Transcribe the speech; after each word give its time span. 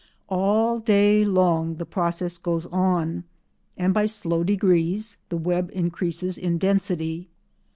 All 0.29 0.79
day 0.79 1.23
long 1.23 1.75
the 1.75 1.85
process 1.85 2.39
goes 2.39 2.65
on, 2.65 3.23
and 3.77 3.93
by 3.93 4.07
slow 4.07 4.43
degrees 4.43 5.17
the 5.29 5.37
web 5.37 5.69
increases 5.73 6.39
in 6.39 6.57
density. 6.57 7.29